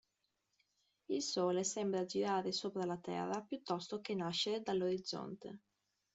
Il 1.11 1.21
sole 1.21 1.63
sembra 1.63 2.05
girare 2.05 2.51
sopra 2.51 2.85
la 2.85 2.97
terra 2.97 3.39
piuttosto 3.47 4.01
che 4.01 4.15
nascere 4.15 4.63
dall'orizzonte. 4.63 5.59